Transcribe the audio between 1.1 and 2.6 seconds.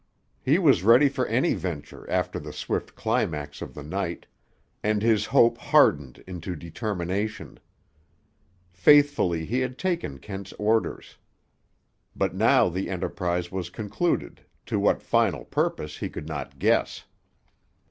any venture after the